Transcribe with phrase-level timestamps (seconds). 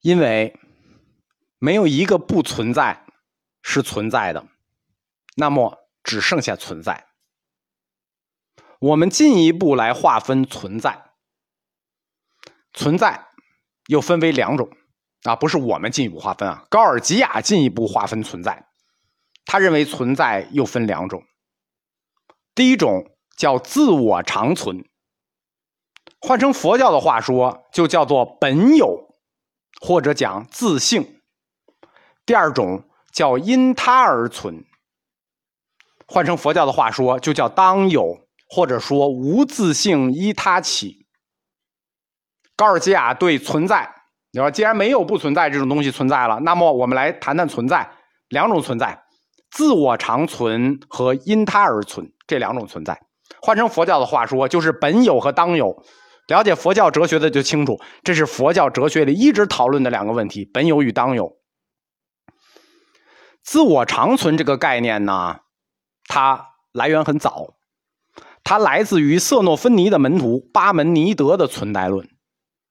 [0.00, 0.58] 因为
[1.58, 3.04] 没有一个不存在
[3.62, 4.46] 是存在的，
[5.36, 7.06] 那么只剩下存在。
[8.78, 11.12] 我们进一步来划分存在，
[12.72, 13.28] 存在
[13.86, 14.68] 又分为两种
[15.22, 18.68] 啊，不是我们进一步划分啊，高尔基亚进一步划分存在，
[19.46, 21.24] 他认为存在又分两种，
[22.54, 24.84] 第一种叫自我长存，
[26.20, 29.05] 换成佛教的话说，就叫做本有，
[29.80, 31.02] 或者讲自性；
[32.24, 34.64] 第二种叫因他而存，
[36.06, 38.24] 换成佛教的话说，就叫当有。
[38.48, 41.04] 或者说无自性依他起。
[42.54, 43.92] 高尔基亚对存在，
[44.30, 47.90] 你说既然没有不存在这种东西存在了，那么我们来谈谈存在
[48.28, 49.02] 两种存在：
[49.50, 52.96] 自我长存和因他而存这两种存在。
[53.42, 55.82] 换成佛教的话说，就是本有和当有。
[56.26, 61.38] 了解佛教哲学的就清楚，这是佛教哲学里一直讨论的两个问题：本有与当有。
[63.42, 65.40] 自我长存这个概念呢，
[66.04, 67.54] 它来源很早。
[68.42, 72.08] 它来自于色诺芬尼的门徒巴门尼德的存在论，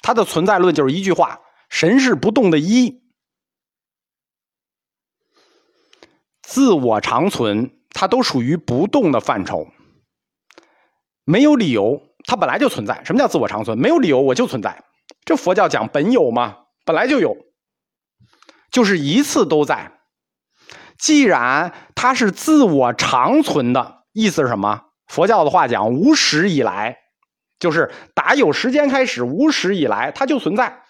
[0.00, 3.04] 他的存在论就是一句话：神是不动的一，
[6.42, 9.68] 自我长存，它都属于不动的范畴，
[11.22, 13.02] 没有理由，它本来就存在。
[13.04, 13.78] 什么叫自我长存？
[13.78, 14.82] 没有理由，我就存在。
[15.24, 17.36] 这佛教讲本有嘛，本来就有，
[18.70, 19.92] 就是一次都在。
[20.98, 24.82] 既然它是自我长存的，意思是什么？
[25.06, 26.98] 佛教的话讲，无始以来，
[27.58, 30.82] 就是打有时间开始，无始以来它就存在，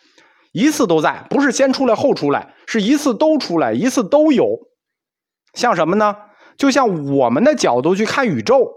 [0.53, 4.47] 一次都在，不是先出来后出来，是一次都出来，一次都有。
[5.55, 6.17] 像什么呢？
[6.57, 8.71] 就像我们的角度去看宇宙，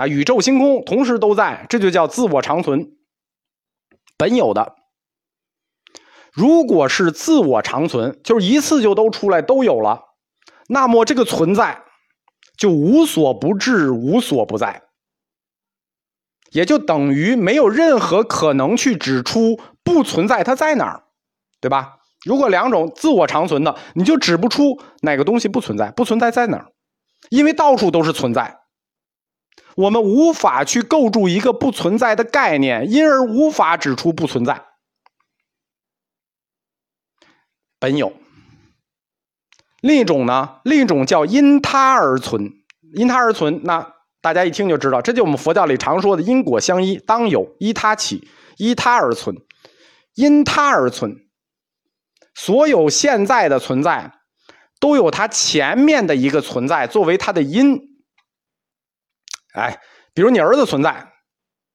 [0.00, 2.92] 啊，宇宙星空同时都在，这就叫自我长存，
[4.16, 4.76] 本有的。
[6.32, 10.02] 如果是自我长存，就是一次就都出来都有了，
[10.68, 11.84] 那么这个存在。
[12.56, 14.82] 就无所不至，无所不在，
[16.52, 21.04] 也就等于没有任何可能去指出不存在它在哪儿，
[21.58, 22.00] 对吧？
[22.22, 26.66] 如果两种自我长存的，你就指不出哪个东西不存在，不存在在哪儿，
[27.30, 28.59] 因为到处都是存在，
[29.80, 34.66] 我们无法去构筑一个不存在的概念，因而无法指出不存在。
[37.78, 38.12] 本有。
[39.80, 40.60] 另一种呢？
[40.64, 42.52] 另一种叫因他而存，
[42.94, 49.34] 因他而存，那大家一听就知道，这就我们佛教里常说的因果相依，当有依他起，依他而存，
[50.14, 51.16] 因他而存。
[52.34, 54.12] 所有现在的存在，
[54.78, 57.89] 都有它前面的一个存在作为它的因。
[59.54, 59.80] 哎，
[60.14, 61.12] 比如你儿子存在，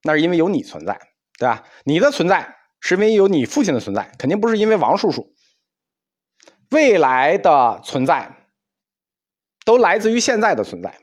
[0.02, 0.98] 那是因为有你存在，
[1.38, 1.64] 对吧？
[1.84, 5.32] 你的存在是因为有你父亲的存在，肯定不是因为王叔叔。
[6.70, 8.48] 未来的存在
[9.64, 10.98] 都来自于现在的存在，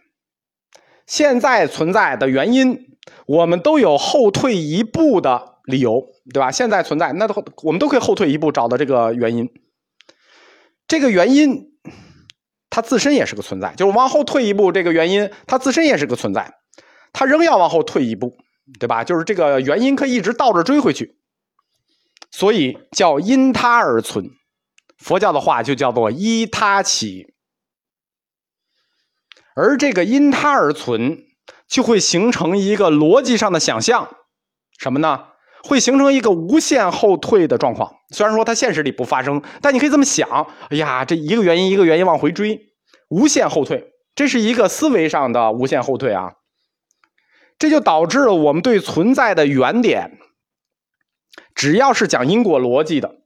[1.07, 6.51] 现在存在的原因，我们都有后退一步的理由，对吧？
[6.51, 9.49] 现在存在，那都我们都可以后退一步找到这个原因。
[10.85, 11.71] 这个原因
[12.69, 16.53] 它自身也是个存在，就是往后退一步，这个原因它自身也是个存在，
[17.13, 18.35] 它仍要往后退一步，
[18.79, 19.03] 对吧？
[19.03, 21.15] 就是这个原因可以一直倒着追回去，
[22.31, 24.25] 所以叫因他而存。
[24.97, 27.33] 佛教的话就叫做依他起，
[29.55, 31.19] 而这个因他而存，
[31.67, 34.09] 就会形成一个逻辑上的想象，
[34.79, 35.27] 什么呢？
[35.61, 37.93] 会形成一个无限后退的状况。
[38.09, 40.29] 虽然说它现实里不发生，但你可以这么想：
[40.69, 42.59] 哎呀，这一个原因一个原因往回追，
[43.09, 46.31] 无限后退，这是一个思维上的无限后退啊。
[47.57, 50.17] 这就导致了我们对存在的原点，
[51.55, 53.23] 只要是讲因果逻辑的。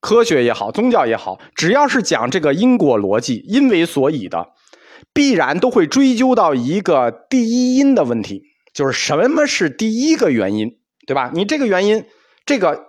[0.00, 4.54] 科学也好，宗教也好，只要是讲这个因果逻辑、因为所以的，
[5.12, 11.30] 必然都会追究到一个第一因的问题，就是什么是第一个原因，对吧？
[11.34, 12.06] 你这个原因，
[12.46, 12.86] 这个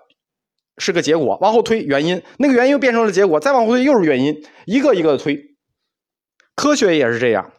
[0.77, 5.57] 是个结果，往后推原因，那个原因又变成了结果，再往后推又是原因，一个一个的推。
[6.55, 7.51] 科学也是这样，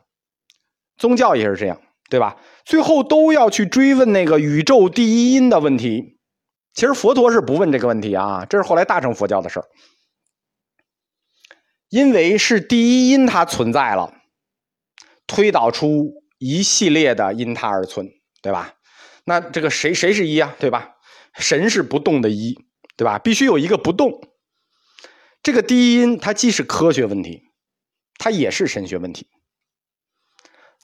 [0.96, 1.78] 宗教也是这样，
[2.12, 2.36] 对吧？
[2.66, 6.18] 最后都要去追问那个宇宙第一因的问题。
[6.74, 9.64] 其实佛陀是不问这个问题啊，这是后来大乘佛教的事儿，
[11.88, 14.12] 因为是第一因它存在了，
[15.26, 18.06] 推导出一系列的因它而存，
[18.42, 18.74] 对吧？
[19.24, 20.54] 那这个谁谁是一啊？
[20.60, 20.96] 对吧？
[21.36, 22.54] 神是不动的一，
[22.98, 23.18] 对吧？
[23.18, 24.20] 必须有一个不动。
[25.42, 27.40] 这个第一因它既是科学问题，
[28.18, 29.28] 它也是神学问题。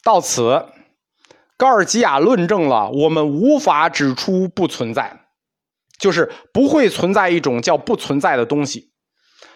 [0.03, 0.65] 到此，
[1.59, 5.27] 高尔基亚论证了我们无法指出不存在。
[5.99, 8.93] 就是不会存在一种叫不存在的东西。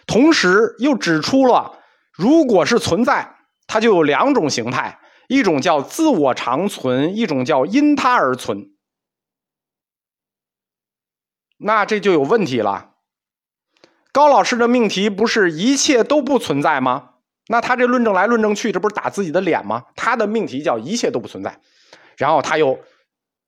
[0.09, 1.79] 同时又指出了，
[2.13, 3.37] 如果是存在，
[3.69, 8.73] 它就有两种形态，一种叫自我长存，一种叫因它而存。
[11.59, 12.95] 那这就有问题了。
[14.11, 17.11] 高老师的命题不是一切都不存在吗？
[17.49, 19.85] 那他这论证来论证去，这不是打自己的脸吗？
[19.97, 21.61] 他的命题叫一切都不存在，
[22.17, 22.79] 然后他又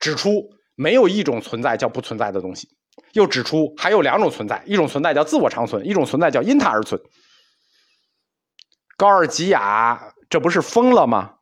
[0.01, 2.69] 指出没有一种存在叫不存在的东西，
[3.13, 7.01] 又指出还有两种存在，一种存在叫自我长存，一种存在叫因他而存。
[8.97, 11.37] 高尔基亚这不是疯了吗？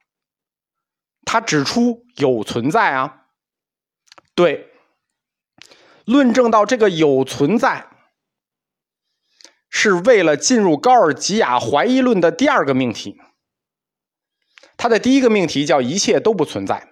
[1.24, 3.22] 他指出有存在啊，
[4.34, 4.68] 对。
[6.04, 7.86] 论证到这个有存在，
[9.74, 13.16] 是为了进入高尔基亚怀疑论的第二个命题。
[14.76, 16.88] 他的第一个命题叫一切都不存在，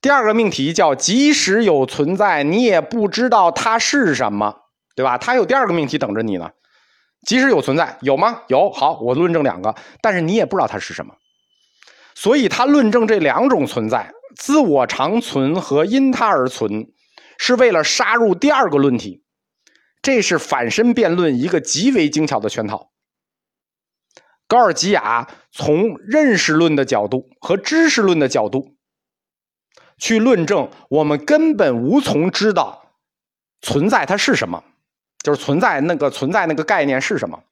[0.00, 4.56] 第二个命题叫即使有存在，你也不知道它是什么，
[4.96, 5.18] 对吧？
[5.18, 6.50] 他有第二个命题等着你呢。
[7.26, 8.42] 即使有存在，有吗？
[8.48, 8.70] 有。
[8.70, 11.14] 好，我论证两个，但是你也不知道它是什么。
[12.14, 16.90] 所以他论证这两种存在：自我长存和因他而存。
[17.42, 19.22] 是为了杀入第二个论题，
[20.02, 22.90] 这是反身辩论一个极为精巧的圈套。
[24.46, 28.74] 高尔基亚从认识论的角度和知识论的角度
[29.98, 32.96] 去论证，我们根本无从知道
[33.60, 34.64] 存在它是什么，
[35.22, 37.44] 就是存在那个存在那个概念是什么。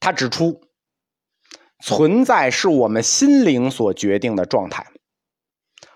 [0.00, 0.60] 他指出，
[1.78, 4.88] 存在是我们心灵所决定的状态。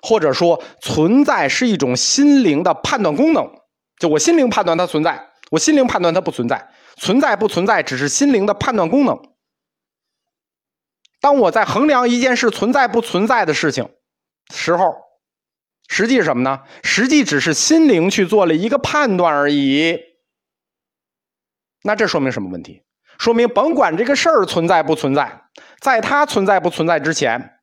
[0.00, 3.50] 或者说，存在是一种心灵的判断功能，
[3.98, 9.18] 就我心灵判断它存在，我心灵判断它不存在，存在不存在只是心灵的判断功能。
[11.20, 13.88] 当我在衡量一件事存在不存在的事情
[14.52, 14.84] 时候，
[15.88, 16.60] 实际是什么呢？
[16.84, 19.98] 实际只是心灵去做了一个判断而已。
[21.82, 22.82] 那这说明什么问题？
[23.18, 25.42] 说明甭管这个事儿存在不存在，
[25.80, 27.55] 在它存在不存在之前。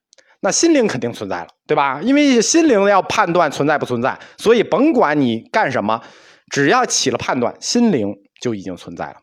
[0.43, 2.01] 那心灵肯定存在了，对吧？
[2.01, 6.03] 因为心灵要判断存在不存在，所以甭管你干什么，
[6.51, 9.21] 只要起了判断，心灵就已经存在了。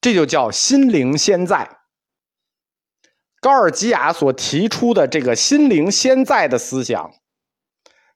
[0.00, 1.68] 这就叫心灵先在。
[3.40, 7.10] 高尔基亚所提出的这个心灵先在的思想，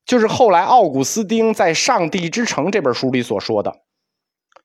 [0.06, 3.80] 就是后来奥古斯丁在《上帝之城》这本书里所说的：“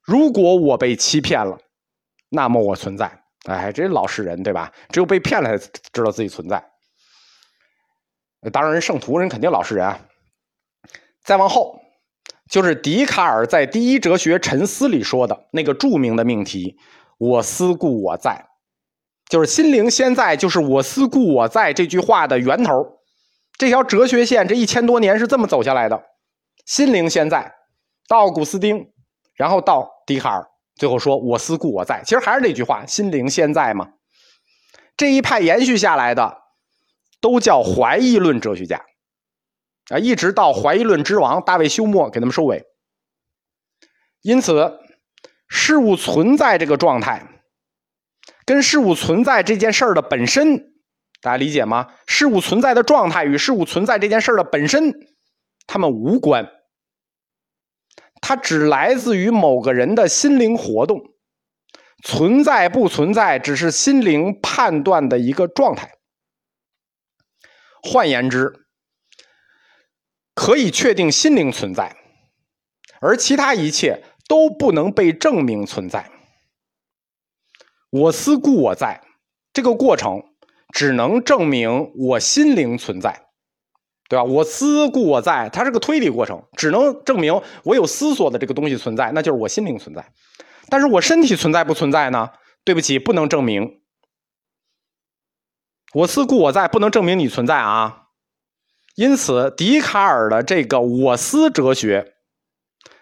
[0.05, 1.57] 如果我被欺骗了，
[2.29, 4.71] 那么我存在。”哎，这老实人，对吧？
[4.89, 6.63] 只有被骗了才知道自己存在。
[8.49, 9.99] 当然，圣徒人肯定老实人啊。
[11.23, 11.79] 再往后，
[12.49, 16.77] 就是笛卡尔在《第一哲学沉思》里说的那个著名的命题
[17.17, 18.45] ：“我思故我在”，
[19.27, 22.99] 就是心灵先在，就是“我思故我在”这句话的源头。
[23.57, 26.03] 这条哲学线这一千多年是这么走下来的：
[26.65, 27.53] 心灵先在，
[28.07, 28.91] 到古斯丁，
[29.35, 30.45] 然后到笛卡尔，
[30.75, 32.03] 最后说“我思故我在”。
[32.05, 33.93] 其实还是那句话：“心灵先在”嘛。
[34.95, 36.44] 这一派延续下来的。
[37.25, 38.85] 都叫怀疑论哲学家，
[39.89, 42.63] 啊，一直到怀疑论之王大卫休谟给他们收尾。
[44.21, 44.77] 因此，
[45.47, 47.27] 事物存在这个状态，
[48.45, 50.75] 跟事物存在这件事儿的本身，
[51.19, 51.87] 大家理解吗？
[52.05, 54.93] 事物存在的状态与事物存在这件事儿的本身，
[55.65, 56.47] 它们无关。
[58.21, 61.01] 它只来自于某个人的心灵活动，
[62.03, 65.94] 存在不存在，只是心灵判断的一个状态。
[67.85, 68.51] 换言之，
[70.33, 71.95] 可以确定心灵存在，
[72.99, 76.09] 而其他一切都不能被证明存在。
[77.91, 79.01] 我思故我在，
[79.53, 80.23] 这个过程
[80.73, 83.27] 只能证明我心灵存在，
[84.09, 84.23] 对吧？
[84.23, 90.03] 我思故我在，它是个推理过程，只能证明我有思索的这个东西存在，那就是我心灵存在。
[90.69, 92.31] 但是我身体存在不存在呢？
[92.63, 93.81] 对不起，不能证明。
[95.93, 98.09] 我思故我在，不能证明你存在啊。
[98.95, 102.15] 因此，笛卡尔的这个我思哲学，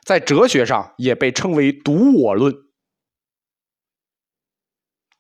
[0.04, 2.54] 在哲学上也被称为独我论。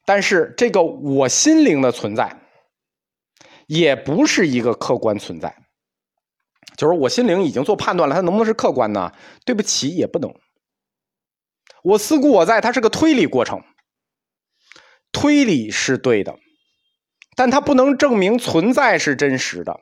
[0.05, 2.41] 但是，这个我心灵的存在，
[3.67, 5.55] 也不是一个客观存在。
[6.75, 9.11] 就是我心灵已经做判断了，它能不能是客观呢？
[9.45, 10.33] 对不起，也不能。
[11.83, 13.63] 我思故我在，它是个推理过程，
[15.11, 16.37] 推理是对的。
[17.35, 19.79] 但它不能证明存在是真实的，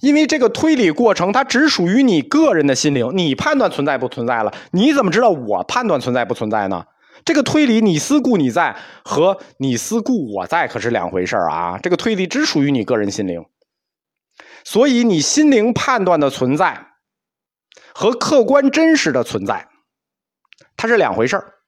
[0.00, 6.84] 因为这个推理过程它只属于你个人的心灵，你判断存在不存在了，你怎么知道我判断存在不存在呢？
[7.24, 11.78] 这个推理你思故你在和你思故我在可是两回事啊！
[11.82, 13.44] 这个推理只属于你个人心灵，
[14.64, 16.86] 所以你心灵判断的存在，
[17.92, 19.68] 和客观真实的存在，
[20.78, 21.59] 它是两回事儿。